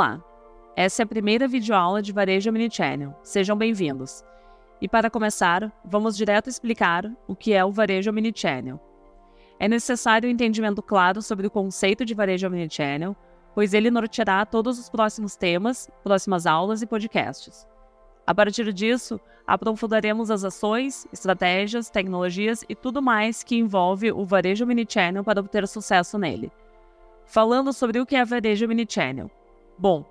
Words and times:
Olá, 0.00 0.18
essa 0.74 1.02
é 1.02 1.04
a 1.04 1.06
primeira 1.06 1.46
videoaula 1.46 2.00
de 2.00 2.10
Varejo 2.10 2.48
Omnichannel. 2.48 3.14
Sejam 3.22 3.54
bem-vindos. 3.54 4.24
E 4.80 4.88
para 4.88 5.10
começar, 5.10 5.70
vamos 5.84 6.16
direto 6.16 6.48
explicar 6.48 7.04
o 7.28 7.36
que 7.36 7.52
é 7.52 7.62
o 7.62 7.70
Varejo 7.70 8.08
Omnichannel. 8.08 8.80
É 9.58 9.68
necessário 9.68 10.26
um 10.26 10.32
entendimento 10.32 10.82
claro 10.82 11.20
sobre 11.20 11.46
o 11.46 11.50
conceito 11.50 12.02
de 12.02 12.14
Varejo 12.14 12.46
Omnichannel, 12.46 13.14
pois 13.54 13.74
ele 13.74 13.90
norteará 13.90 14.46
todos 14.46 14.78
os 14.78 14.88
próximos 14.88 15.36
temas, 15.36 15.90
próximas 16.02 16.46
aulas 16.46 16.80
e 16.80 16.86
podcasts. 16.86 17.68
A 18.26 18.34
partir 18.34 18.72
disso, 18.72 19.20
aprofundaremos 19.46 20.30
as 20.30 20.44
ações, 20.44 21.06
estratégias, 21.12 21.90
tecnologias 21.90 22.64
e 22.70 22.74
tudo 22.74 23.02
mais 23.02 23.42
que 23.42 23.58
envolve 23.58 24.10
o 24.12 24.24
Varejo 24.24 24.64
Omnichannel 24.64 25.22
para 25.22 25.40
obter 25.40 25.68
sucesso 25.68 26.16
nele. 26.16 26.50
Falando 27.26 27.70
sobre 27.70 28.00
o 28.00 28.06
que 28.06 28.16
é 28.16 28.24
Varejo 28.24 28.64
Omnichannel. 28.64 29.30
Bom, 29.80 30.04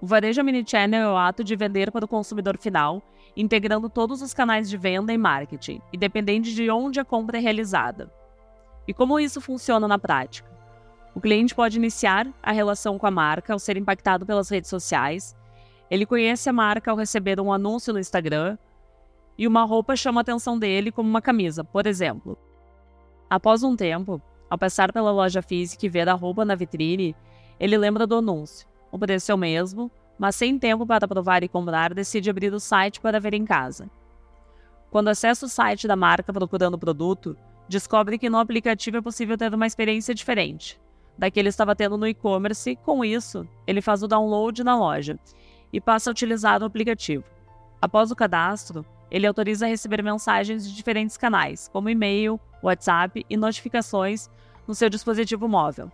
o 0.00 0.06
varejo 0.06 0.40
omnichannel 0.40 1.02
é 1.02 1.12
o 1.12 1.18
ato 1.18 1.44
de 1.44 1.54
vender 1.54 1.92
para 1.92 2.06
o 2.06 2.08
consumidor 2.08 2.56
final, 2.56 3.02
integrando 3.36 3.90
todos 3.90 4.22
os 4.22 4.32
canais 4.32 4.70
de 4.70 4.78
venda 4.78 5.12
e 5.12 5.18
marketing, 5.18 5.82
independente 5.92 6.54
de 6.54 6.70
onde 6.70 6.98
a 6.98 7.04
compra 7.04 7.36
é 7.36 7.40
realizada. 7.42 8.10
E 8.88 8.94
como 8.94 9.20
isso 9.20 9.38
funciona 9.38 9.86
na 9.86 9.98
prática? 9.98 10.50
O 11.14 11.20
cliente 11.20 11.54
pode 11.54 11.76
iniciar 11.76 12.26
a 12.42 12.52
relação 12.52 12.98
com 12.98 13.06
a 13.06 13.10
marca 13.10 13.52
ao 13.52 13.58
ser 13.58 13.76
impactado 13.76 14.24
pelas 14.24 14.48
redes 14.48 14.70
sociais, 14.70 15.36
ele 15.90 16.06
conhece 16.06 16.48
a 16.48 16.52
marca 16.54 16.90
ao 16.90 16.96
receber 16.96 17.38
um 17.38 17.52
anúncio 17.52 17.92
no 17.92 17.98
Instagram, 17.98 18.56
e 19.36 19.46
uma 19.46 19.64
roupa 19.64 19.94
chama 19.94 20.20
a 20.20 20.22
atenção 20.22 20.58
dele, 20.58 20.90
como 20.90 21.10
uma 21.10 21.20
camisa, 21.20 21.62
por 21.62 21.86
exemplo. 21.86 22.38
Após 23.28 23.62
um 23.62 23.76
tempo, 23.76 24.22
ao 24.48 24.56
passar 24.56 24.90
pela 24.90 25.12
loja 25.12 25.42
física 25.42 25.84
e 25.84 25.90
ver 25.90 26.08
a 26.08 26.14
roupa 26.14 26.46
na 26.46 26.54
vitrine, 26.54 27.14
ele 27.60 27.76
lembra 27.76 28.06
do 28.06 28.16
anúncio 28.16 28.71
o 28.92 28.98
preço 28.98 29.32
é 29.32 29.34
o 29.34 29.38
mesmo, 29.38 29.90
mas 30.18 30.36
sem 30.36 30.58
tempo 30.58 30.86
para 30.86 31.08
provar 31.08 31.42
e 31.42 31.48
comprar, 31.48 31.94
decide 31.94 32.28
abrir 32.28 32.52
o 32.52 32.60
site 32.60 33.00
para 33.00 33.18
ver 33.18 33.32
em 33.32 33.44
casa. 33.44 33.90
Quando 34.90 35.08
acessa 35.08 35.46
o 35.46 35.48
site 35.48 35.88
da 35.88 35.96
marca 35.96 36.32
procurando 36.32 36.74
o 36.74 36.78
produto, 36.78 37.34
descobre 37.66 38.18
que 38.18 38.28
no 38.28 38.38
aplicativo 38.38 38.98
é 38.98 39.00
possível 39.00 39.38
ter 39.38 39.52
uma 39.54 39.66
experiência 39.66 40.14
diferente 40.14 40.78
da 41.16 41.30
que 41.30 41.40
ele 41.40 41.48
estava 41.48 41.74
tendo 41.74 41.96
no 41.96 42.06
e-commerce. 42.06 42.76
Com 42.76 43.04
isso, 43.04 43.48
ele 43.66 43.80
faz 43.80 44.02
o 44.02 44.08
download 44.08 44.62
na 44.62 44.76
loja 44.76 45.18
e 45.72 45.80
passa 45.80 46.10
a 46.10 46.12
utilizar 46.12 46.62
o 46.62 46.66
aplicativo. 46.66 47.24
Após 47.80 48.10
o 48.10 48.16
cadastro, 48.16 48.84
ele 49.10 49.26
autoriza 49.26 49.66
a 49.66 49.68
receber 49.68 50.02
mensagens 50.02 50.68
de 50.68 50.74
diferentes 50.74 51.16
canais, 51.16 51.68
como 51.72 51.88
e-mail, 51.88 52.38
WhatsApp 52.62 53.24
e 53.28 53.36
notificações 53.36 54.30
no 54.66 54.74
seu 54.74 54.88
dispositivo 54.88 55.48
móvel. 55.48 55.90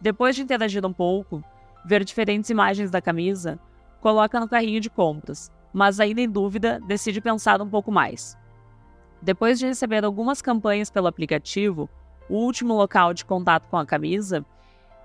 Depois 0.00 0.34
de 0.34 0.42
interagir 0.42 0.84
um 0.84 0.92
pouco, 0.92 1.42
ver 1.84 2.04
diferentes 2.04 2.50
imagens 2.50 2.90
da 2.90 3.00
camisa, 3.00 3.58
coloca 4.00 4.38
no 4.38 4.48
carrinho 4.48 4.80
de 4.80 4.90
compras, 4.90 5.50
mas 5.72 6.00
ainda 6.00 6.20
em 6.20 6.28
dúvida, 6.28 6.80
decide 6.86 7.20
pensar 7.20 7.60
um 7.62 7.68
pouco 7.68 7.90
mais. 7.90 8.36
Depois 9.20 9.58
de 9.58 9.66
receber 9.66 10.04
algumas 10.04 10.42
campanhas 10.42 10.90
pelo 10.90 11.06
aplicativo, 11.06 11.88
o 12.28 12.36
último 12.36 12.74
local 12.74 13.14
de 13.14 13.24
contato 13.24 13.68
com 13.68 13.76
a 13.76 13.86
camisa, 13.86 14.44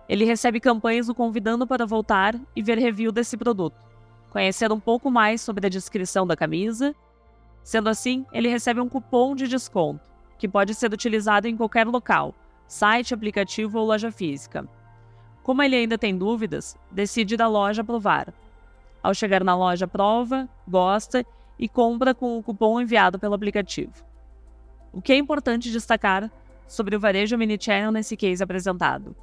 ele 0.09 0.25
recebe 0.25 0.59
campanhas 0.59 1.09
o 1.09 1.15
convidando 1.15 1.67
para 1.67 1.85
voltar 1.85 2.35
e 2.55 2.63
ver 2.63 2.77
review 2.77 3.11
desse 3.11 3.37
produto, 3.37 3.77
conhecer 4.29 4.71
um 4.71 4.79
pouco 4.79 5.11
mais 5.11 5.41
sobre 5.41 5.67
a 5.67 5.69
descrição 5.69 6.25
da 6.25 6.35
camisa. 6.35 6.95
Sendo 7.63 7.89
assim, 7.89 8.25
ele 8.31 8.47
recebe 8.47 8.79
um 8.79 8.87
cupom 8.87 9.35
de 9.35 9.47
desconto, 9.47 10.09
que 10.37 10.47
pode 10.47 10.73
ser 10.73 10.91
utilizado 10.93 11.47
em 11.47 11.57
qualquer 11.57 11.85
local, 11.85 12.33
site, 12.67 13.13
aplicativo 13.13 13.79
ou 13.79 13.85
loja 13.85 14.11
física. 14.11 14.67
Como 15.47 15.63
ele 15.63 15.77
ainda 15.77 15.97
tem 15.97 16.17
dúvidas, 16.17 16.77
decide 16.91 17.35
ir 17.35 17.41
à 17.41 17.47
loja 17.47 17.81
provar. 17.81 18.33
Ao 19.01 19.13
chegar 19.13 19.45
na 19.45 19.55
loja, 19.55 19.87
prova, 19.87 20.45
gosta 20.67 21.25
e 21.57 21.69
compra 21.69 22.13
com 22.13 22.37
o 22.37 22.43
cupom 22.43 22.81
enviado 22.81 23.17
pelo 23.17 23.33
aplicativo. 23.33 23.93
O 24.91 25.01
que 25.01 25.13
é 25.13 25.15
importante 25.15 25.71
destacar 25.71 26.29
sobre 26.67 26.97
o 26.97 26.99
varejo 26.99 27.37
mini-channel 27.37 27.93
nesse 27.93 28.17
case 28.17 28.43
apresentado? 28.43 29.15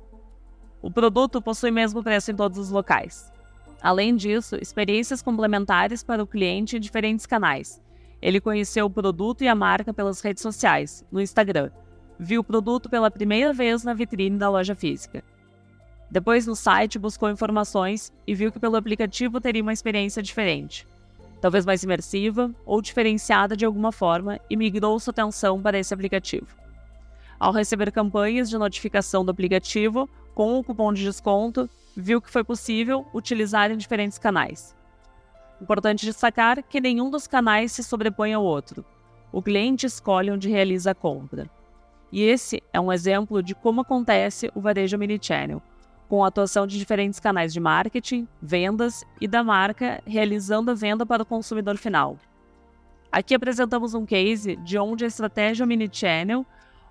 O 0.81 0.91
produto 0.91 1.43
possui 1.43 1.71
mesmo 1.71 2.03
preço 2.03 2.31
em 2.31 2.35
todos 2.35 2.57
os 2.57 2.71
locais. 2.71 3.31
Além 3.83 4.17
disso, 4.17 4.57
experiências 4.57 5.21
complementares 5.21 6.03
para 6.03 6.23
o 6.23 6.27
cliente 6.27 6.79
em 6.79 6.81
diferentes 6.81 7.27
canais. 7.27 7.83
Ele 8.23 8.41
conheceu 8.41 8.87
o 8.87 8.91
produto 8.91 9.45
e 9.45 9.49
a 9.49 9.55
marca 9.55 9.93
pelas 9.93 10.23
redes 10.23 10.43
sociais, 10.43 11.05
no 11.13 11.21
Instagram. 11.21 11.71
Viu 12.19 12.41
o 12.41 12.45
produto 12.45 12.89
pela 12.89 13.11
primeira 13.11 13.53
vez 13.53 13.85
na 13.85 13.93
vitrine 13.93 14.39
da 14.39 14.49
loja 14.49 14.75
física 14.75 15.23
depois, 16.15 16.47
no 16.47 16.55
site, 16.55 16.97
buscou 16.97 17.29
informações 17.29 18.13
e 18.25 18.37
viu 18.37 18.53
que 18.53 18.61
pelo 18.61 18.77
aplicativo 18.77 19.41
teria 19.41 19.61
uma 19.61 19.73
experiência 19.73 20.23
diferente, 20.23 20.87
talvez 21.41 21.67
mais 21.67 21.83
imersiva 21.83 22.55
ou 22.65 22.81
diferenciada 22.81 23.57
de 23.57 23.65
alguma 23.65 23.91
forma, 23.91 24.39
e 24.49 24.57
migrou 24.57 25.01
sua 25.01 25.11
atenção 25.11 25.61
para 25.61 25.77
esse 25.77 25.93
aplicativo. 25.93 26.47
Ao 27.37 27.51
receber 27.51 27.91
campanhas 27.91 28.49
de 28.49 28.57
notificação 28.57 29.25
do 29.25 29.33
aplicativo 29.33 30.09
com 30.37 30.57
o 30.57 30.63
cupom 30.63 30.93
de 30.93 31.03
desconto, 31.03 31.69
viu 31.97 32.23
que 32.23 32.31
foi 32.31 32.45
possível 32.45 33.05
utilizar 33.13 33.73
em 33.73 33.77
diferentes 33.77 34.17
canais. 34.17 34.73
Importante 35.61 36.07
destacar 36.07 36.63
que 36.63 36.81
nenhum 36.81 37.11
dos 37.11 37.27
canais 37.27 37.73
se 37.73 37.83
sobrepõe 37.83 38.33
ao 38.33 38.45
outro. 38.45 38.85
O 39.33 39.43
cliente 39.43 39.85
escolhe 39.85 40.31
onde 40.31 40.49
realiza 40.49 40.93
a 40.93 40.95
compra. 40.95 41.51
E 42.13 42.23
esse 42.23 42.63
é 42.73 42.81
um 42.81 42.93
exemplo 42.93 43.43
de 43.43 43.53
como 43.53 43.81
acontece 43.81 44.49
o 44.55 44.61
varejo 44.61 44.97
mini-channel, 44.97 45.61
com 46.15 46.23
a 46.23 46.29
atuação 46.29 46.65
de 46.65 46.79
diferentes 46.79 47.19
canais 47.19 47.53
de 47.53 47.59
marketing, 47.59 48.29
vendas 48.41 49.05
e 49.21 49.27
da 49.27 49.43
marca 49.43 50.01
realizando 50.07 50.71
a 50.71 50.75
venda 50.75 51.05
para 51.05 51.25
o 51.25 51.27
consumidor 51.27 51.77
final. 51.77 52.17
Aqui 53.11 53.35
apresentamos 53.35 53.95
um 53.95 54.07
case 54.07 54.55
de 54.55 54.79
onde 54.79 55.03
a 55.03 55.09
estratégia 55.09 55.65
Omnichannel, 55.65 56.47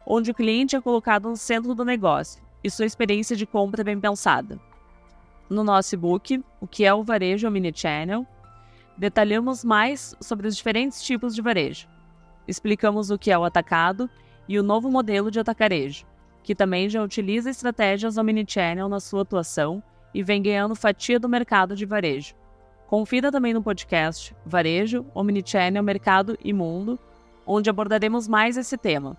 onde 0.06 0.32
o 0.32 0.34
cliente 0.34 0.76
é 0.76 0.82
colocado 0.82 1.30
no 1.30 1.38
centro 1.38 1.74
do 1.74 1.86
negócio 1.86 2.44
e 2.62 2.70
sua 2.70 2.86
experiência 2.86 3.34
de 3.34 3.46
compra 3.46 3.80
é 3.80 3.86
bem 3.86 3.98
pensada. 3.98 4.60
No 5.50 5.64
nosso 5.64 5.96
e-book, 5.96 6.44
O 6.60 6.68
que 6.68 6.84
é 6.84 6.94
o 6.94 7.02
Varejo 7.02 7.48
Omnichannel, 7.48 8.28
detalhamos 8.98 9.64
mais 9.64 10.18
sobre 10.20 10.50
os 10.50 10.58
diferentes 10.58 11.02
tipos 11.02 11.34
de 11.34 11.42
varejo. 11.42 11.88
Explicamos 12.46 13.10
o 13.10 13.18
que 13.18 13.32
é 13.32 13.38
o 13.38 13.46
atacado 13.46 14.10
e 14.50 14.60
o 14.60 14.64
novo 14.64 14.92
modelo 14.92 15.32
de 15.32 15.40
atacarejo 15.40 16.06
que 16.44 16.54
também 16.54 16.90
já 16.90 17.02
utiliza 17.02 17.50
estratégias 17.50 18.18
omnichannel 18.18 18.90
na 18.90 19.00
sua 19.00 19.22
atuação 19.22 19.82
e 20.14 20.22
vem 20.22 20.42
ganhando 20.42 20.76
fatia 20.76 21.20
do 21.20 21.28
mercado 21.28 21.76
de 21.76 21.86
varejo. 21.86 22.36
Confira 22.94 23.32
também 23.32 23.56
no 23.56 23.64
podcast 23.64 24.36
Varejo, 24.46 25.04
Omnichannel, 25.16 25.82
Mercado 25.82 26.38
e 26.44 26.54
Mundo, 26.54 27.00
onde 27.44 27.68
abordaremos 27.68 28.28
mais 28.28 28.56
esse 28.56 28.78
tema. 28.78 29.18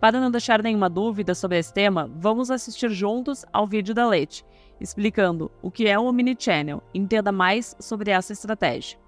Para 0.00 0.18
não 0.18 0.30
deixar 0.30 0.62
nenhuma 0.62 0.88
dúvida 0.88 1.34
sobre 1.34 1.58
esse 1.58 1.74
tema, 1.74 2.10
vamos 2.16 2.50
assistir 2.50 2.88
juntos 2.88 3.44
ao 3.52 3.66
vídeo 3.66 3.94
da 3.94 4.06
Lete, 4.06 4.46
explicando 4.80 5.50
o 5.60 5.70
que 5.70 5.86
é 5.86 5.98
o 5.98 6.04
Omnichannel. 6.04 6.82
Entenda 6.94 7.30
mais 7.30 7.76
sobre 7.78 8.10
essa 8.10 8.32
estratégia. 8.32 8.98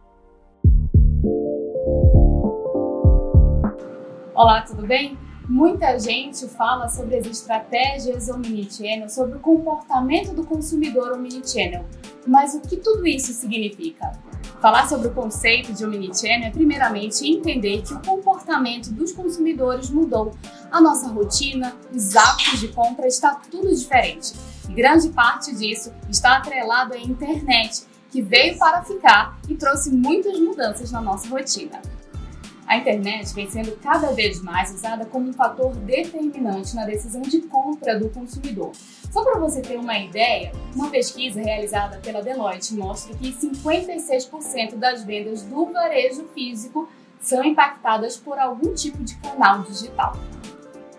Olá, 4.34 4.62
tudo 4.62 4.86
bem? 4.86 5.16
Muita 5.48 5.98
gente 5.98 6.46
fala 6.46 6.90
sobre 6.90 7.16
as 7.16 7.26
estratégias 7.26 8.28
omnichannel, 8.28 9.08
sobre 9.08 9.38
o 9.38 9.40
comportamento 9.40 10.34
do 10.34 10.44
consumidor 10.44 11.12
omnichannel. 11.12 11.86
Mas 12.26 12.54
o 12.54 12.60
que 12.60 12.76
tudo 12.76 13.06
isso 13.06 13.32
significa? 13.32 14.12
Falar 14.60 14.86
sobre 14.86 15.08
o 15.08 15.14
conceito 15.14 15.72
de 15.72 15.86
omnichannel 15.86 16.48
é 16.48 16.50
primeiramente 16.50 17.26
entender 17.26 17.80
que 17.80 17.94
o 17.94 18.00
comportamento 18.00 18.92
dos 18.92 19.12
consumidores 19.12 19.88
mudou. 19.88 20.34
A 20.70 20.82
nossa 20.82 21.08
rotina, 21.08 21.74
os 21.90 22.14
hábitos 22.14 22.60
de 22.60 22.68
compra 22.68 23.06
está 23.06 23.34
tudo 23.50 23.74
diferente. 23.74 24.34
E 24.68 24.72
grande 24.74 25.08
parte 25.08 25.56
disso 25.56 25.90
está 26.10 26.36
atrelado 26.36 26.92
à 26.92 26.98
internet, 26.98 27.84
que 28.10 28.20
veio 28.20 28.58
para 28.58 28.82
ficar 28.82 29.38
e 29.48 29.54
trouxe 29.54 29.90
muitas 29.90 30.38
mudanças 30.38 30.92
na 30.92 31.00
nossa 31.00 31.26
rotina. 31.26 31.80
A 32.68 32.76
internet 32.76 33.34
vem 33.34 33.48
sendo 33.48 33.72
cada 33.78 34.12
vez 34.12 34.42
mais 34.42 34.70
usada 34.70 35.06
como 35.06 35.30
um 35.30 35.32
fator 35.32 35.74
determinante 35.74 36.76
na 36.76 36.84
decisão 36.84 37.22
de 37.22 37.40
compra 37.40 37.98
do 37.98 38.10
consumidor. 38.10 38.72
Só 39.10 39.24
para 39.24 39.40
você 39.40 39.62
ter 39.62 39.78
uma 39.78 39.98
ideia, 39.98 40.52
uma 40.76 40.90
pesquisa 40.90 41.40
realizada 41.40 41.96
pela 41.96 42.22
Deloitte 42.22 42.74
mostra 42.74 43.16
que 43.16 43.32
56% 43.32 44.74
das 44.76 45.02
vendas 45.02 45.42
do 45.44 45.64
varejo 45.72 46.28
físico 46.34 46.86
são 47.18 47.42
impactadas 47.42 48.18
por 48.18 48.38
algum 48.38 48.74
tipo 48.74 49.02
de 49.02 49.16
canal 49.16 49.62
digital. 49.62 50.14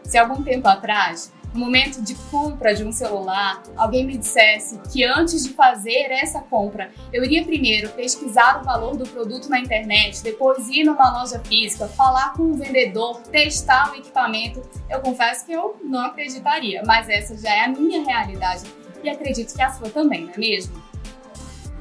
Se 0.04 0.18
algum 0.18 0.42
tempo 0.42 0.68
atrás 0.68 1.32
no 1.54 1.60
momento 1.60 2.02
de 2.02 2.16
compra 2.30 2.74
de 2.74 2.84
um 2.84 2.92
celular, 2.92 3.64
alguém 3.76 4.06
me 4.06 4.18
dissesse 4.18 4.80
que 4.92 5.04
antes 5.04 5.44
de 5.44 5.54
fazer 5.54 6.12
essa 6.12 6.42
compra, 6.42 6.92
eu 7.12 7.24
iria 7.24 7.44
primeiro 7.44 7.90
pesquisar 7.90 8.62
o 8.62 8.64
valor 8.64 8.96
do 8.96 9.08
produto 9.08 9.50
na 9.50 9.60
internet, 9.60 10.22
depois 10.24 10.70
ir 10.70 10.84
numa 10.84 11.20
loja 11.20 11.40
física, 11.40 11.88
falar 11.88 12.34
com 12.34 12.44
o 12.44 12.54
vendedor, 12.54 13.22
testar 13.24 13.92
o 13.92 13.96
equipamento, 13.96 14.62
eu 14.90 15.00
confesso 15.00 15.46
que 15.46 15.52
eu 15.52 15.80
não 15.84 16.06
acreditaria, 16.06 16.84
mas 16.86 17.10
essa 17.10 17.38
já 17.38 17.54
é 17.54 17.66
a 17.66 17.70
minha 17.70 18.04
realidade 18.04 18.64
e 19.04 19.10
acredito 19.10 19.56
que 19.56 19.62
a 19.62 19.72
sua 19.72 19.90
também, 19.90 20.26
não 20.26 20.34
é 20.34 20.38
mesmo? 20.38 20.90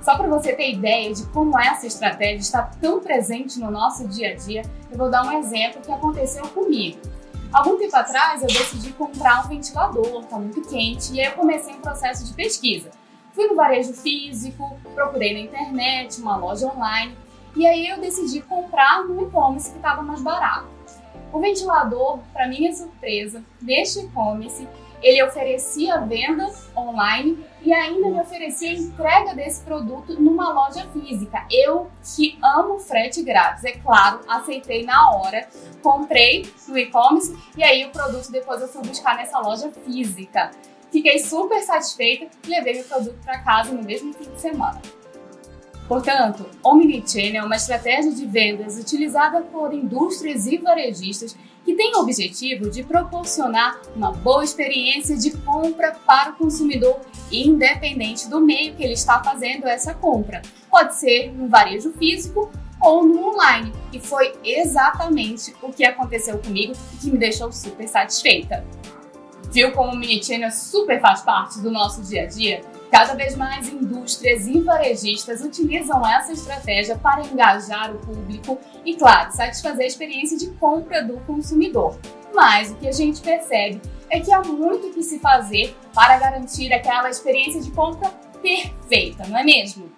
Só 0.03 0.17
para 0.17 0.29
você 0.29 0.55
ter 0.55 0.73
ideia 0.73 1.13
de 1.13 1.27
como 1.27 1.59
essa 1.59 1.87
estratégia 1.87 2.39
está 2.39 2.63
tão 2.63 3.01
presente 3.01 3.59
no 3.59 3.71
nosso 3.71 4.09
dia 4.09 4.31
a 4.31 4.35
dia, 4.35 4.63
eu 4.91 4.97
vou 4.97 5.11
dar 5.11 5.27
um 5.27 5.39
exemplo 5.39 5.83
que 5.83 5.93
aconteceu 5.93 6.49
comigo. 6.49 6.99
Algum 7.53 7.79
tempo 7.79 7.97
atrás 7.97 8.43
eu 8.43 8.49
decidi 8.49 8.93
comprar 8.93 9.45
um 9.45 9.49
ventilador, 9.49 10.21
está 10.21 10.39
muito 10.39 10.61
quente, 10.69 11.15
e 11.15 11.21
aí 11.21 11.29
eu 11.29 11.33
comecei 11.33 11.75
um 11.75 11.81
processo 11.81 12.25
de 12.27 12.35
pesquisa. 12.35 12.91
Fui 13.33 13.47
no 13.47 13.55
varejo 13.55 13.95
físico, 13.95 14.79
procurei 14.95 15.33
na 15.33 15.41
internet, 15.41 16.21
uma 16.21 16.37
loja 16.37 16.67
online, 16.67 17.17
e 17.57 17.67
aí 17.67 17.89
eu 17.89 17.99
decidi 18.01 18.43
comprar 18.43 19.03
no 19.05 19.27
e-commerce 19.27 19.71
que 19.71 19.77
estava 19.77 20.03
mais 20.03 20.21
barato. 20.21 20.67
O 21.33 21.41
ventilador, 21.41 22.19
para 22.33 22.47
minha 22.47 22.73
surpresa, 22.73 23.43
neste 23.63 24.01
e-commerce, 24.01 24.69
ele 25.03 25.23
oferecia 25.23 26.01
venda 26.01 26.47
online 26.77 27.45
e 27.63 27.73
ainda 27.73 28.09
me 28.09 28.21
oferecia 28.21 28.73
entrega 28.73 29.35
desse 29.35 29.63
produto 29.63 30.21
numa 30.21 30.53
loja 30.53 30.87
física. 30.89 31.47
Eu 31.51 31.91
que 32.17 32.39
amo 32.43 32.79
frete 32.79 33.23
grátis, 33.23 33.65
é 33.65 33.73
claro, 33.73 34.21
aceitei 34.29 34.85
na 34.85 35.11
hora, 35.11 35.49
comprei 35.83 36.51
no 36.67 36.79
e-commerce 36.79 37.37
e 37.57 37.63
aí 37.63 37.85
o 37.87 37.91
produto 37.91 38.31
depois 38.31 38.61
eu 38.61 38.69
fui 38.69 38.83
buscar 38.83 39.17
nessa 39.17 39.39
loja 39.39 39.71
física. 39.71 40.51
Fiquei 40.91 41.19
super 41.19 41.61
satisfeita 41.63 42.29
e 42.45 42.51
levei 42.51 42.75
meu 42.75 42.85
produto 42.85 43.19
para 43.23 43.41
casa 43.41 43.73
no 43.73 43.83
mesmo 43.83 44.13
fim 44.15 44.31
de 44.31 44.41
semana. 44.41 44.81
Portanto, 45.89 46.45
Omnichannel 46.63 47.43
é 47.43 47.47
uma 47.47 47.57
estratégia 47.57 48.13
de 48.13 48.27
vendas 48.27 48.79
utilizada 48.79 49.41
por 49.41 49.73
indústrias 49.73 50.47
e 50.47 50.59
varejistas 50.59 51.35
que 51.65 51.75
tem 51.75 51.97
o 51.97 52.01
objetivo 52.01 52.69
de 52.71 52.83
proporcionar 52.83 53.81
uma 53.97 54.13
boa 54.13 54.45
experiência 54.45 55.17
de 55.17 55.31
compra 55.39 55.97
para 56.07 56.31
o 56.31 56.37
consumidor, 56.37 57.01
independente 57.33 58.29
do 58.29 58.39
meio 58.39 58.75
que 58.75 58.85
ele 58.85 58.93
está 58.93 59.23
fazendo 59.25 59.67
essa 59.67 59.95
compra. 59.95 60.43
Pode 60.71 60.95
ser 60.95 61.33
no 61.33 61.49
varejo 61.49 61.93
físico 61.95 62.51
ou 62.81 63.05
no 63.05 63.31
online. 63.31 63.73
E 63.91 63.99
foi 63.99 64.35
exatamente 64.45 65.55
o 65.63 65.73
que 65.73 65.85
aconteceu 65.85 66.39
comigo 66.39 66.75
e 66.95 66.97
que 66.99 67.11
me 67.11 67.19
deixou 67.19 67.51
super 67.51 67.89
satisfeita. 67.89 68.65
Viu 69.51 69.73
como 69.73 69.93
o 69.93 69.97
Mini 69.97 70.23
Channel 70.23 70.51
super 70.51 71.01
faz 71.01 71.23
parte 71.23 71.61
do 71.61 71.71
nosso 71.71 72.03
dia 72.03 72.25
a 72.25 72.27
dia? 72.27 72.61
Cada 72.91 73.15
vez 73.15 73.37
mais 73.37 73.69
indústrias 73.69 74.47
e 74.47 74.61
varejistas 74.61 75.43
utilizam 75.43 76.07
essa 76.07 76.33
estratégia 76.33 76.97
para 76.97 77.27
engajar 77.27 77.95
o 77.95 77.99
público 77.99 78.59
e, 78.85 78.95
claro, 78.95 79.31
satisfazer 79.33 79.85
a 79.85 79.89
experiência 79.89 80.39
de 80.39 80.49
compra 80.53 81.03
do 81.03 81.19
consumidor. 81.21 81.99
Mas 82.35 82.71
o 82.71 82.77
que 82.77 82.89
a 82.89 82.93
gente 82.93 83.21
percebe 83.21 83.81
é 84.11 84.21
que 84.21 84.33
há 84.33 84.43
muito 84.43 84.93
que 84.95 85.03
se 85.03 85.19
fazer 85.19 85.77
para 85.95 86.19
garantir 86.19 86.73
aquela 86.73 87.11
experiência 87.11 87.61
de 87.61 87.71
compra 87.73 88.11
perfeita, 88.41 89.27
não 89.27 89.39
é 89.39 89.45
mesmo? 89.45 89.91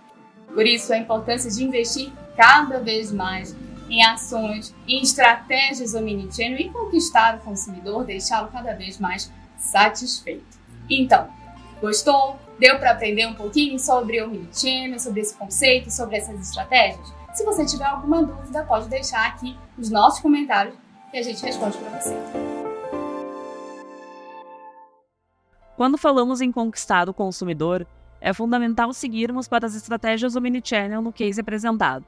Por 0.52 0.66
isso, 0.66 0.92
a 0.92 0.98
importância 0.98 1.50
de 1.50 1.62
investir 1.62 2.12
cada 2.36 2.80
vez 2.80 3.12
mais 3.12 3.54
em 3.88 4.04
ações, 4.04 4.74
em 4.86 5.02
estratégias 5.02 5.94
omnichannel 5.94 6.58
e 6.58 6.70
conquistar 6.70 7.36
o 7.36 7.40
consumidor, 7.40 8.04
deixá-lo 8.04 8.48
cada 8.48 8.72
vez 8.72 8.98
mais 8.98 9.30
satisfeito. 9.58 10.58
Então, 10.88 11.28
gostou? 11.80 12.38
Deu 12.60 12.78
para 12.78 12.90
aprender 12.90 13.26
um 13.26 13.32
pouquinho 13.32 13.78
sobre 13.78 14.20
o 14.20 14.26
omnichannel, 14.26 14.98
sobre 15.00 15.22
esse 15.22 15.34
conceito, 15.34 15.90
sobre 15.90 16.18
essas 16.18 16.38
estratégias? 16.38 17.10
Se 17.32 17.42
você 17.42 17.64
tiver 17.64 17.86
alguma 17.86 18.22
dúvida, 18.22 18.62
pode 18.64 18.86
deixar 18.86 19.26
aqui 19.28 19.56
nos 19.78 19.88
nossos 19.88 20.20
comentários 20.20 20.74
que 21.10 21.16
a 21.16 21.22
gente 21.22 21.42
responde 21.42 21.78
para 21.78 21.98
você. 21.98 22.14
Quando 25.74 25.96
falamos 25.96 26.42
em 26.42 26.52
conquistar 26.52 27.08
o 27.08 27.14
consumidor, 27.14 27.86
é 28.20 28.34
fundamental 28.34 28.92
seguirmos 28.92 29.48
para 29.48 29.66
as 29.66 29.74
estratégias 29.74 30.36
omnichannel 30.36 31.00
no 31.00 31.14
case 31.14 31.40
apresentado. 31.40 32.04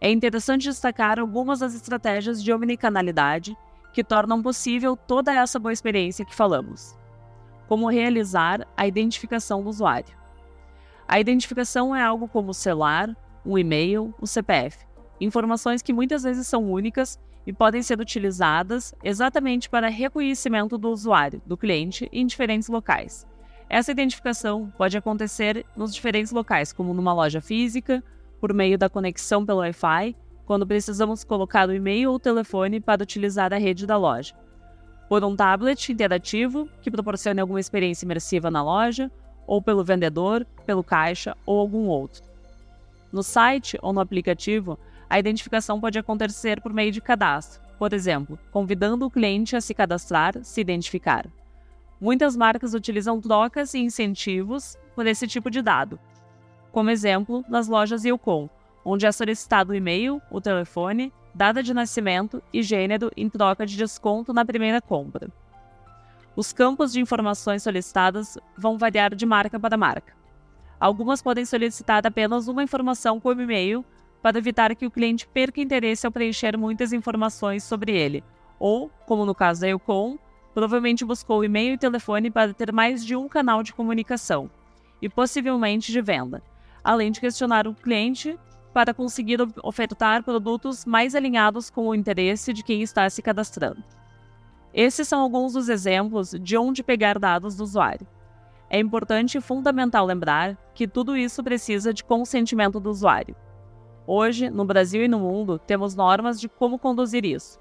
É 0.00 0.10
interessante 0.10 0.64
destacar 0.64 1.20
algumas 1.20 1.60
das 1.60 1.76
estratégias 1.76 2.42
de 2.42 2.52
omnicanalidade 2.52 3.56
que 3.92 4.02
tornam 4.02 4.42
possível 4.42 4.96
toda 4.96 5.32
essa 5.32 5.60
boa 5.60 5.72
experiência 5.72 6.24
que 6.24 6.34
falamos 6.34 6.98
como 7.70 7.88
realizar 7.88 8.66
a 8.76 8.84
identificação 8.84 9.62
do 9.62 9.68
usuário. 9.68 10.12
A 11.06 11.20
identificação 11.20 11.94
é 11.94 12.02
algo 12.02 12.26
como 12.26 12.50
o 12.50 12.54
celular, 12.54 13.16
o 13.44 13.56
e-mail, 13.56 14.12
o 14.20 14.26
CPF, 14.26 14.84
informações 15.20 15.80
que 15.80 15.92
muitas 15.92 16.24
vezes 16.24 16.48
são 16.48 16.68
únicas 16.68 17.16
e 17.46 17.52
podem 17.52 17.80
ser 17.80 18.00
utilizadas 18.00 18.92
exatamente 19.04 19.70
para 19.70 19.88
reconhecimento 19.88 20.76
do 20.76 20.90
usuário, 20.90 21.40
do 21.46 21.56
cliente, 21.56 22.08
em 22.12 22.26
diferentes 22.26 22.68
locais. 22.68 23.24
Essa 23.68 23.92
identificação 23.92 24.72
pode 24.76 24.98
acontecer 24.98 25.64
nos 25.76 25.94
diferentes 25.94 26.32
locais, 26.32 26.72
como 26.72 26.92
numa 26.92 27.14
loja 27.14 27.40
física, 27.40 28.02
por 28.40 28.52
meio 28.52 28.76
da 28.76 28.90
conexão 28.90 29.46
pelo 29.46 29.60
Wi-Fi, 29.60 30.16
quando 30.44 30.66
precisamos 30.66 31.22
colocar 31.22 31.68
o 31.68 31.72
e-mail 31.72 32.10
ou 32.10 32.16
o 32.16 32.20
telefone 32.20 32.80
para 32.80 33.04
utilizar 33.04 33.54
a 33.54 33.58
rede 33.58 33.86
da 33.86 33.96
loja 33.96 34.34
por 35.10 35.24
um 35.24 35.34
tablet 35.34 35.90
interativo 35.90 36.68
que 36.80 36.88
proporcione 36.88 37.40
alguma 37.40 37.58
experiência 37.58 38.04
imersiva 38.04 38.48
na 38.48 38.62
loja, 38.62 39.10
ou 39.44 39.60
pelo 39.60 39.82
vendedor, 39.82 40.46
pelo 40.64 40.84
caixa 40.84 41.36
ou 41.44 41.58
algum 41.58 41.88
outro. 41.88 42.22
No 43.10 43.20
site 43.20 43.76
ou 43.82 43.92
no 43.92 43.98
aplicativo, 43.98 44.78
a 45.08 45.18
identificação 45.18 45.80
pode 45.80 45.98
acontecer 45.98 46.60
por 46.60 46.72
meio 46.72 46.92
de 46.92 47.00
cadastro, 47.00 47.60
por 47.76 47.92
exemplo, 47.92 48.38
convidando 48.52 49.04
o 49.04 49.10
cliente 49.10 49.56
a 49.56 49.60
se 49.60 49.74
cadastrar, 49.74 50.44
se 50.44 50.60
identificar. 50.60 51.26
Muitas 52.00 52.36
marcas 52.36 52.72
utilizam 52.72 53.20
trocas 53.20 53.74
e 53.74 53.80
incentivos 53.80 54.76
por 54.94 55.08
esse 55.08 55.26
tipo 55.26 55.50
de 55.50 55.60
dado. 55.60 55.98
Como 56.70 56.88
exemplo, 56.88 57.44
nas 57.48 57.66
lojas 57.66 58.04
Yukon, 58.04 58.48
onde 58.84 59.06
é 59.06 59.10
solicitado 59.10 59.72
o 59.72 59.74
e-mail, 59.74 60.22
o 60.30 60.40
telefone 60.40 61.12
data 61.34 61.62
de 61.62 61.72
nascimento 61.72 62.42
e 62.52 62.62
gênero 62.62 63.10
em 63.16 63.28
troca 63.28 63.64
de 63.64 63.76
desconto 63.76 64.32
na 64.32 64.44
primeira 64.44 64.80
compra. 64.80 65.28
Os 66.36 66.52
campos 66.52 66.92
de 66.92 67.00
informações 67.00 67.62
solicitadas 67.62 68.38
vão 68.56 68.78
variar 68.78 69.14
de 69.14 69.26
marca 69.26 69.58
para 69.58 69.76
marca. 69.76 70.14
Algumas 70.78 71.20
podem 71.20 71.44
solicitar 71.44 72.06
apenas 72.06 72.48
uma 72.48 72.62
informação 72.62 73.20
como 73.20 73.42
e-mail 73.42 73.84
para 74.22 74.38
evitar 74.38 74.74
que 74.74 74.86
o 74.86 74.90
cliente 74.90 75.26
perca 75.28 75.60
interesse 75.60 76.06
ao 76.06 76.12
preencher 76.12 76.56
muitas 76.56 76.92
informações 76.92 77.64
sobre 77.64 77.92
ele, 77.92 78.24
ou, 78.58 78.90
como 79.06 79.24
no 79.24 79.34
caso 79.34 79.62
da 79.62 79.68
Eucom, 79.68 80.18
provavelmente 80.54 81.04
buscou 81.04 81.44
e-mail 81.44 81.74
e 81.74 81.78
telefone 81.78 82.30
para 82.30 82.52
ter 82.52 82.72
mais 82.72 83.04
de 83.04 83.16
um 83.16 83.28
canal 83.28 83.62
de 83.62 83.72
comunicação 83.72 84.50
e 85.00 85.08
possivelmente 85.08 85.92
de 85.92 86.00
venda, 86.00 86.42
além 86.82 87.10
de 87.10 87.20
questionar 87.20 87.66
o 87.66 87.74
cliente 87.74 88.38
para 88.72 88.94
conseguir 88.94 89.38
ofertar 89.62 90.22
produtos 90.22 90.84
mais 90.84 91.14
alinhados 91.14 91.70
com 91.70 91.88
o 91.88 91.94
interesse 91.94 92.52
de 92.52 92.62
quem 92.62 92.82
está 92.82 93.08
se 93.10 93.22
cadastrando. 93.22 93.82
Esses 94.72 95.08
são 95.08 95.20
alguns 95.20 95.54
dos 95.54 95.68
exemplos 95.68 96.30
de 96.40 96.56
onde 96.56 96.82
pegar 96.82 97.18
dados 97.18 97.56
do 97.56 97.64
usuário. 97.64 98.06
É 98.68 98.78
importante 98.78 99.36
e 99.36 99.40
fundamental 99.40 100.06
lembrar 100.06 100.56
que 100.74 100.86
tudo 100.86 101.16
isso 101.16 101.42
precisa 101.42 101.92
de 101.92 102.04
consentimento 102.04 102.78
do 102.78 102.88
usuário. 102.88 103.34
Hoje, 104.06 104.48
no 104.48 104.64
Brasil 104.64 105.04
e 105.04 105.08
no 105.08 105.18
mundo, 105.18 105.58
temos 105.58 105.96
normas 105.96 106.40
de 106.40 106.48
como 106.48 106.78
conduzir 106.78 107.24
isso. 107.24 107.58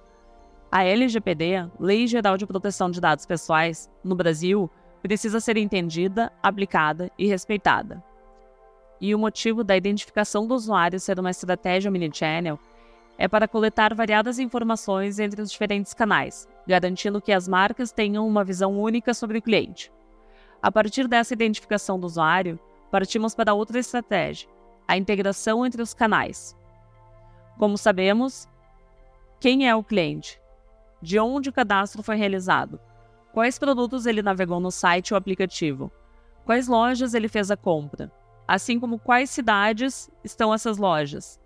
A 0.72 0.84
LGPD, 0.84 1.68
Lei 1.80 2.06
Geral 2.06 2.38
de 2.38 2.46
Proteção 2.46 2.92
de 2.92 3.01
Dados 3.01 3.25
Pessoais, 3.25 3.89
no 4.04 4.16
Brasil, 4.16 4.70
precisa 5.01 5.39
ser 5.39 5.58
entendida, 5.58 6.32
aplicada 6.44 7.10
e 7.18 7.25
respeitada 7.25 8.04
e 9.01 9.15
o 9.15 9.20
motivo 9.20 9.63
da 9.63 9.77
identificação 9.77 10.46
do 10.46 10.53
usuário 10.53 11.00
ser 11.00 11.20
uma 11.20 11.32
estratégia 11.32 11.89
omnichannel 11.89 12.60
é 13.18 13.27
para 13.27 13.48
coletar 13.48 13.94
variadas 13.94 14.39
informações 14.39 15.20
entre 15.20 15.41
os 15.41 15.51
diferentes 15.51 15.94
canais, 15.94 16.48
garantindo 16.65 17.22
que 17.22 17.34
as 17.34 17.48
marcas 17.48 17.91
tenham 17.91 18.27
uma 18.27 18.44
visão 18.44 18.79
única 18.79 19.13
sobre 19.13 19.38
o 19.38 19.41
cliente. 19.41 19.91
A 20.62 20.72
partir 20.72 21.08
dessa 21.08 21.34
identificação 21.34 22.00
do 22.00 22.06
usuário, 22.06 22.60
partimos 22.89 23.36
para 23.36 23.53
outra 23.53 23.79
estratégia, 23.79 24.50
a 24.88 24.98
integração 24.98 25.65
entre 25.65 25.82
os 25.82 25.94
canais. 25.94 26.56
Como 27.58 27.77
sabemos, 27.77 28.48
quem 29.39 29.68
é 29.68 29.75
o 29.75 29.84
cliente? 29.84 30.41
De 31.01 31.20
onde 31.20 31.50
o 31.50 31.53
cadastro 31.53 32.01
foi 32.01 32.15
realizado? 32.15 32.79
Quais 33.34 33.60
produtos 33.60 34.06
ele 34.06 34.22
navegou 34.22 34.60
no 34.60 34.72
site 34.72 35.13
ou 35.13 35.18
aplicativo? 35.18 35.91
Quais 36.46 36.68
lojas 36.68 37.13
ele 37.13 37.27
fez 37.27 37.51
a 37.51 37.58
compra? 37.58 38.12
Assim 38.50 38.79
como 38.79 38.98
quais 38.98 39.29
cidades 39.29 40.10
estão 40.24 40.51
essas 40.51 40.79
lojas. 40.79 41.39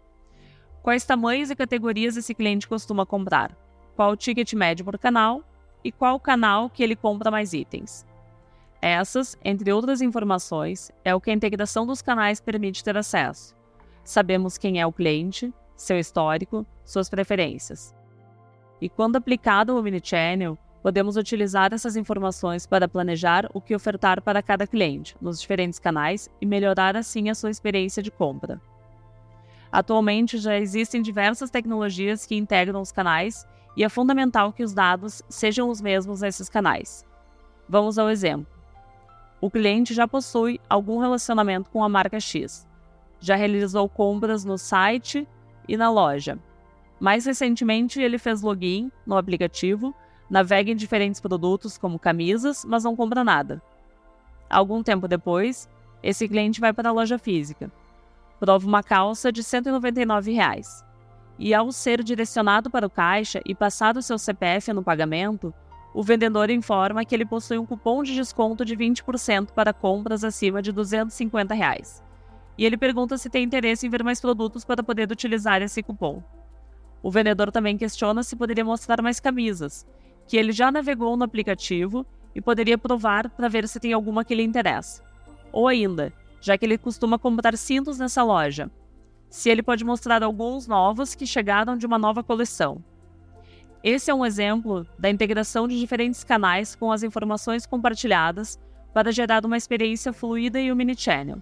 Quais 0.82 1.04
tamanhos 1.04 1.50
e 1.52 1.56
categorias 1.56 2.16
esse 2.16 2.34
cliente 2.34 2.66
costuma 2.66 3.06
comprar? 3.06 3.54
Qual 3.94 4.12
o 4.12 4.16
ticket 4.16 4.54
médio 4.54 4.86
por 4.86 4.98
canal 4.98 5.44
e 5.84 5.92
qual 5.92 6.18
canal 6.18 6.70
que 6.70 6.82
ele 6.82 6.96
compra 6.96 7.30
mais 7.30 7.52
itens? 7.52 8.06
Essas, 8.82 9.38
entre 9.44 9.70
outras 9.74 10.02
informações, 10.02 10.94
é 11.04 11.14
o 11.14 11.20
que 11.20 11.30
a 11.30 11.34
integração 11.34 11.86
dos 11.86 12.02
canais 12.02 12.40
permite 12.40 12.82
ter 12.82 12.96
acesso. 12.96 13.54
Sabemos 14.02 14.58
quem 14.58 14.80
é 14.80 14.88
o 14.88 14.94
cliente, 14.94 15.54
seu 15.76 16.00
histórico, 16.00 16.66
suas 16.86 17.10
preferências. 17.10 17.94
E 18.80 18.88
quando 18.88 19.18
aplicado 19.18 19.74
ao 19.74 19.80
Omnichannel, 19.80 20.58
Podemos 20.84 21.16
utilizar 21.16 21.74
essas 21.74 21.96
informações 21.96 22.68
para 22.68 22.90
planejar 22.90 23.50
o 23.54 23.62
que 23.62 23.74
ofertar 23.74 24.22
para 24.22 24.44
cada 24.44 24.68
cliente 24.68 25.16
nos 25.22 25.40
diferentes 25.40 25.80
canais 25.80 26.30
e 26.42 26.46
melhorar 26.46 26.98
assim 26.98 27.30
a 27.30 27.36
sua 27.36 27.50
experiência 27.50 28.04
de 28.04 28.12
compra. 28.12 28.62
Atualmente 29.72 30.38
já 30.38 30.58
existem 30.58 31.02
diversas 31.02 31.50
tecnologias 31.50 32.26
que 32.26 32.36
integram 32.36 32.82
os 32.82 32.92
canais 32.92 33.48
e 33.78 33.84
é 33.86 33.88
fundamental 33.88 34.52
que 34.52 34.62
os 34.62 34.74
dados 34.74 35.24
sejam 35.30 35.70
os 35.70 35.80
mesmos 35.80 36.20
nesses 36.20 36.50
canais. 36.50 37.06
Vamos 37.68 37.98
ao 37.98 38.10
exemplo. 38.10 38.46
O 39.40 39.50
cliente 39.50 39.94
já 39.94 40.06
possui 40.06 40.60
algum 40.70 41.00
relacionamento 41.00 41.70
com 41.70 41.82
a 41.82 41.88
marca 41.88 42.20
X, 42.20 42.68
já 43.22 43.38
realizou 43.38 43.88
compras 43.88 44.44
no 44.44 44.58
site 44.58 45.26
e 45.66 45.78
na 45.78 45.90
loja. 45.90 46.38
Mais 47.00 47.26
recentemente, 47.26 48.02
ele 48.02 48.18
fez 48.18 48.42
login 48.42 48.92
no 49.06 49.18
aplicativo 49.18 49.96
navega 50.34 50.72
em 50.72 50.76
diferentes 50.76 51.22
produtos 51.22 51.78
como 51.78 52.00
camisas, 52.00 52.66
mas 52.66 52.84
não 52.84 52.96
compra 52.96 53.24
nada. 53.24 53.62
Algum 54.50 54.82
tempo 54.82 55.08
depois, 55.08 55.70
esse 56.02 56.28
cliente 56.28 56.60
vai 56.60 56.74
para 56.74 56.90
a 56.90 56.92
loja 56.92 57.20
física, 57.20 57.72
prova 58.40 58.66
uma 58.66 58.82
calça 58.82 59.32
de 59.32 59.44
199 59.44 60.32
reais, 60.32 60.84
e 61.38 61.54
ao 61.54 61.72
ser 61.72 62.02
direcionado 62.04 62.72
para 62.72 62.88
o 62.88 62.90
caixa 62.90 63.42
e 63.46 63.54
passado 63.54 64.02
seu 64.02 64.18
CPF 64.18 64.74
no 64.74 64.82
pagamento, 64.82 65.54
o 65.94 66.02
vendedor 66.02 66.50
informa 66.50 67.06
que 67.06 67.14
ele 67.14 67.26
possui 67.26 67.60
um 67.60 67.66
cupom 67.68 68.02
de 68.02 68.16
desconto 68.16 68.66
de 68.66 68.76
20% 68.76 69.52
para 69.52 69.72
compras 69.72 70.24
acima 70.24 70.64
de 70.64 70.72
250 70.72 71.54
reais. 71.54 72.04
E 72.58 72.66
ele 72.66 72.76
pergunta 72.76 73.20
se 73.20 73.30
tem 73.30 73.44
interesse 73.44 73.86
em 73.86 73.90
ver 73.92 74.04
mais 74.04 74.20
produtos 74.20 74.66
para 74.66 74.82
poder 74.82 75.12
utilizar 75.12 75.62
esse 75.62 75.84
cupom. 75.84 76.24
O 77.04 77.12
vendedor 77.12 77.52
também 77.52 77.78
questiona 77.78 78.24
se 78.24 78.36
poderia 78.36 78.66
mostrar 78.66 79.00
mais 79.00 79.20
camisas, 79.20 79.86
que 80.28 80.38
ele 80.38 80.52
já 80.52 80.72
navegou 80.72 81.16
no 81.18 81.24
aplicativo 81.24 82.06
e 82.36 82.42
poderia 82.42 82.78
provar 82.78 83.30
para 83.30 83.48
ver 83.48 83.68
se 83.68 83.80
tem 83.80 83.94
alguma 83.94 84.24
que 84.24 84.36
lhe 84.36 84.44
interessa. 84.44 85.04
Ou 85.52 85.68
ainda, 85.68 86.12
já 86.42 86.58
que 86.58 86.66
ele 86.66 86.78
costuma 86.78 87.20
comprar 87.20 87.56
cintos 87.58 88.00
nessa 88.00 88.24
loja, 88.24 88.70
se 89.30 89.50
ele 89.50 89.64
pode 89.64 89.84
mostrar 89.84 90.24
alguns 90.24 90.68
novos 90.68 91.16
que 91.16 91.26
chegaram 91.26 91.78
de 91.78 91.86
uma 91.86 91.98
nova 91.98 92.24
coleção. 92.24 92.84
Esse 93.84 94.10
é 94.10 94.14
um 94.14 94.26
exemplo 94.26 94.88
da 94.98 95.10
integração 95.10 95.68
de 95.68 95.80
diferentes 95.80 96.24
canais 96.24 96.76
com 96.76 96.92
as 96.92 97.04
informações 97.04 97.66
compartilhadas 97.66 98.60
para 98.94 99.12
gerar 99.12 99.46
uma 99.46 99.58
experiência 99.58 100.14
fluida 100.14 100.60
e 100.60 100.72
omnichannel. 100.72 101.42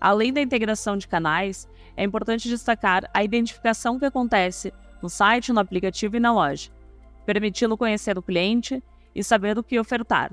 Além 0.00 0.32
da 0.32 0.42
integração 0.42 0.96
de 0.96 1.08
canais, 1.08 1.68
é 1.96 2.04
importante 2.04 2.48
destacar 2.48 3.08
a 3.14 3.22
identificação 3.22 3.98
que 3.98 4.04
acontece 4.04 4.72
no 5.00 5.08
site, 5.08 5.52
no 5.52 5.60
aplicativo 5.60 6.16
e 6.16 6.20
na 6.20 6.32
loja 6.32 6.70
permitindo 7.24 7.76
conhecer 7.76 8.18
o 8.18 8.22
cliente 8.22 8.82
e 9.14 9.22
saber 9.22 9.58
o 9.58 9.62
que 9.62 9.78
ofertar, 9.78 10.32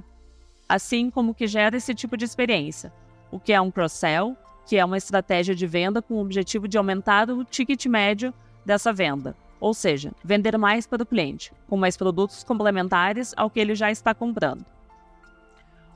assim 0.67 1.09
como 1.09 1.33
que 1.33 1.47
gera 1.47 1.77
esse 1.77 1.93
tipo 1.93 2.15
de 2.15 2.25
experiência, 2.25 2.91
o 3.31 3.39
que 3.39 3.53
é 3.53 3.59
um 3.59 3.71
cross-sell, 3.71 4.35
que 4.65 4.77
é 4.77 4.85
uma 4.85 4.97
estratégia 4.97 5.55
de 5.55 5.65
venda 5.65 6.01
com 6.01 6.15
o 6.15 6.21
objetivo 6.21 6.67
de 6.67 6.77
aumentar 6.77 7.29
o 7.29 7.43
ticket 7.43 7.85
médio 7.87 8.33
dessa 8.65 8.93
venda, 8.93 9.35
ou 9.59 9.73
seja, 9.73 10.11
vender 10.23 10.57
mais 10.57 10.85
para 10.85 11.03
o 11.03 11.05
cliente, 11.05 11.51
com 11.67 11.75
mais 11.75 11.97
produtos 11.97 12.43
complementares 12.43 13.33
ao 13.35 13.49
que 13.49 13.59
ele 13.59 13.75
já 13.75 13.91
está 13.91 14.13
comprando. 14.13 14.65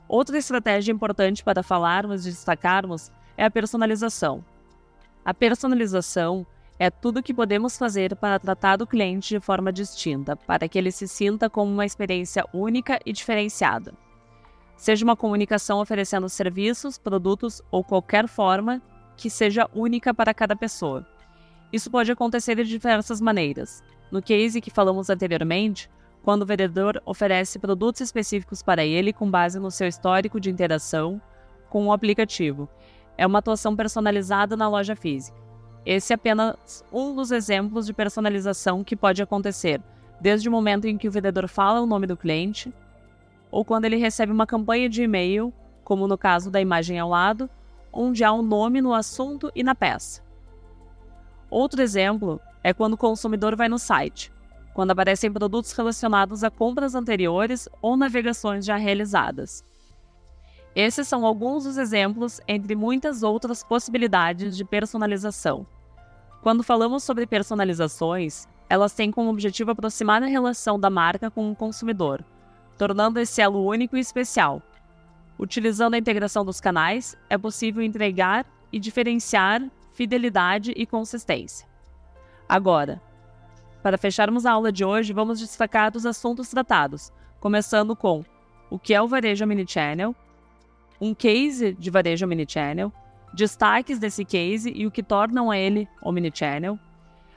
Outra 0.08 0.36
estratégia 0.36 0.92
importante 0.92 1.42
para 1.42 1.62
falarmos 1.62 2.26
e 2.26 2.30
destacarmos 2.30 3.10
é 3.36 3.44
a 3.44 3.50
personalização. 3.50 4.44
A 5.24 5.32
personalização 5.32 6.46
é 6.78 6.90
tudo 6.90 7.22
que 7.22 7.32
podemos 7.32 7.78
fazer 7.78 8.16
para 8.16 8.38
tratar 8.38 8.82
o 8.82 8.86
cliente 8.86 9.28
de 9.28 9.40
forma 9.40 9.72
distinta, 9.72 10.36
para 10.36 10.68
que 10.68 10.76
ele 10.76 10.90
se 10.90 11.06
sinta 11.06 11.48
como 11.48 11.70
uma 11.70 11.86
experiência 11.86 12.44
única 12.52 12.98
e 13.06 13.12
diferenciada. 13.12 13.94
Seja 14.76 15.04
uma 15.04 15.16
comunicação 15.16 15.80
oferecendo 15.80 16.28
serviços, 16.28 16.98
produtos 16.98 17.62
ou 17.70 17.84
qualquer 17.84 18.26
forma 18.26 18.82
que 19.16 19.30
seja 19.30 19.70
única 19.72 20.12
para 20.12 20.34
cada 20.34 20.56
pessoa. 20.56 21.06
Isso 21.72 21.90
pode 21.90 22.10
acontecer 22.10 22.56
de 22.56 22.64
diversas 22.64 23.20
maneiras. 23.20 23.82
No 24.10 24.20
case 24.20 24.60
que 24.60 24.70
falamos 24.70 25.08
anteriormente, 25.10 25.88
quando 26.24 26.42
o 26.42 26.46
vendedor 26.46 27.00
oferece 27.04 27.58
produtos 27.58 28.00
específicos 28.00 28.62
para 28.62 28.84
ele 28.84 29.12
com 29.12 29.30
base 29.30 29.60
no 29.60 29.70
seu 29.70 29.86
histórico 29.86 30.40
de 30.40 30.50
interação 30.50 31.20
com 31.68 31.86
o 31.86 31.92
aplicativo. 31.92 32.68
É 33.16 33.26
uma 33.26 33.38
atuação 33.38 33.76
personalizada 33.76 34.56
na 34.56 34.68
loja 34.68 34.96
física. 34.96 35.43
Esse 35.86 36.12
é 36.12 36.16
apenas 36.16 36.84
um 36.90 37.14
dos 37.14 37.30
exemplos 37.30 37.84
de 37.84 37.92
personalização 37.92 38.82
que 38.82 38.96
pode 38.96 39.22
acontecer, 39.22 39.82
desde 40.18 40.48
o 40.48 40.52
momento 40.52 40.86
em 40.86 40.96
que 40.96 41.06
o 41.06 41.10
vendedor 41.10 41.46
fala 41.46 41.80
o 41.80 41.86
nome 41.86 42.06
do 42.06 42.16
cliente, 42.16 42.72
ou 43.50 43.64
quando 43.64 43.84
ele 43.84 43.96
recebe 43.96 44.32
uma 44.32 44.46
campanha 44.46 44.88
de 44.88 45.02
e-mail, 45.02 45.52
como 45.84 46.08
no 46.08 46.16
caso 46.16 46.50
da 46.50 46.60
imagem 46.60 46.98
ao 46.98 47.10
lado, 47.10 47.50
onde 47.92 48.24
há 48.24 48.32
um 48.32 48.42
nome 48.42 48.80
no 48.80 48.94
assunto 48.94 49.52
e 49.54 49.62
na 49.62 49.74
peça. 49.74 50.22
Outro 51.50 51.82
exemplo 51.82 52.40
é 52.62 52.72
quando 52.72 52.94
o 52.94 52.98
consumidor 52.98 53.54
vai 53.54 53.68
no 53.68 53.78
site, 53.78 54.32
quando 54.72 54.90
aparecem 54.90 55.30
produtos 55.30 55.72
relacionados 55.72 56.42
a 56.42 56.50
compras 56.50 56.94
anteriores 56.94 57.68
ou 57.80 57.96
navegações 57.96 58.64
já 58.64 58.76
realizadas. 58.76 59.62
Esses 60.74 61.06
são 61.06 61.24
alguns 61.24 61.62
dos 61.62 61.76
exemplos 61.76 62.40
entre 62.48 62.74
muitas 62.74 63.22
outras 63.22 63.62
possibilidades 63.62 64.56
de 64.56 64.64
personalização. 64.64 65.64
Quando 66.44 66.62
falamos 66.62 67.02
sobre 67.02 67.26
personalizações, 67.26 68.46
elas 68.68 68.92
têm 68.92 69.10
como 69.10 69.30
objetivo 69.30 69.70
aproximar 69.70 70.22
a 70.22 70.26
relação 70.26 70.78
da 70.78 70.90
marca 70.90 71.30
com 71.30 71.50
o 71.50 71.56
consumidor, 71.56 72.22
tornando 72.76 73.18
esse 73.18 73.40
elo 73.40 73.64
único 73.64 73.96
e 73.96 74.00
especial. 74.00 74.60
Utilizando 75.38 75.94
a 75.94 75.98
integração 75.98 76.44
dos 76.44 76.60
canais, 76.60 77.16
é 77.30 77.38
possível 77.38 77.82
entregar 77.82 78.44
e 78.70 78.78
diferenciar 78.78 79.62
fidelidade 79.94 80.74
e 80.76 80.84
consistência. 80.84 81.66
Agora, 82.46 83.00
para 83.82 83.96
fecharmos 83.96 84.44
a 84.44 84.52
aula 84.52 84.70
de 84.70 84.84
hoje, 84.84 85.14
vamos 85.14 85.38
destacar 85.38 85.96
os 85.96 86.04
assuntos 86.04 86.50
tratados, 86.50 87.10
começando 87.40 87.96
com 87.96 88.22
o 88.68 88.78
que 88.78 88.92
é 88.92 89.00
o 89.00 89.08
varejo 89.08 89.46
omnichannel, 89.46 90.14
um 91.00 91.14
case 91.14 91.72
de 91.72 91.88
varejo 91.88 92.26
omnichannel, 92.26 92.92
destaques 93.34 93.98
desse 93.98 94.24
case 94.24 94.72
e 94.74 94.86
o 94.86 94.90
que 94.90 95.02
tornam 95.02 95.52
ele 95.52 95.88
omnichannel, 96.00 96.78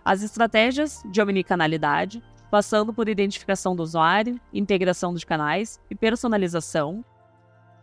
as 0.06 0.22
estratégias 0.22 1.04
de 1.12 1.22
omnicanalidade, 1.22 2.24
passando 2.50 2.94
por 2.94 3.10
identificação 3.10 3.76
do 3.76 3.84
usuário, 3.84 4.40
integração 4.54 5.12
dos 5.12 5.24
canais 5.24 5.82
e 5.90 5.96
personalização. 5.96 7.04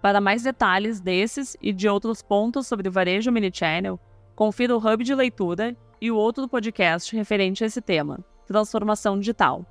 Para 0.00 0.20
mais 0.20 0.42
detalhes 0.42 1.00
desses 1.00 1.56
e 1.60 1.72
de 1.72 1.88
outros 1.88 2.22
pontos 2.22 2.66
sobre 2.66 2.88
o 2.88 2.92
varejo 2.92 3.30
omnichannel, 3.30 4.00
confira 4.34 4.74
o 4.74 4.78
Hub 4.78 5.04
de 5.04 5.14
Leitura 5.14 5.76
e 6.00 6.10
o 6.10 6.16
outro 6.16 6.48
podcast 6.48 7.14
referente 7.14 7.62
a 7.62 7.66
esse 7.66 7.80
tema, 7.80 8.20
Transformação 8.46 9.18
Digital. 9.18 9.66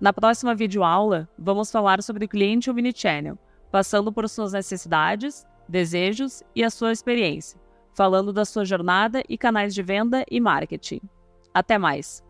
Na 0.00 0.12
próxima 0.12 0.54
videoaula, 0.54 1.28
vamos 1.38 1.70
falar 1.70 2.02
sobre 2.02 2.24
o 2.24 2.28
cliente 2.28 2.70
omnichannel, 2.70 3.38
passando 3.70 4.12
por 4.12 4.28
suas 4.28 4.52
necessidades, 4.52 5.46
desejos 5.70 6.42
e 6.54 6.62
a 6.64 6.68
sua 6.68 6.92
experiência, 6.92 7.58
falando 7.94 8.32
da 8.32 8.44
sua 8.44 8.64
jornada 8.64 9.22
e 9.28 9.38
canais 9.38 9.72
de 9.72 9.82
venda 9.82 10.24
e 10.30 10.40
marketing. 10.40 11.00
Até 11.54 11.78
mais! 11.78 12.22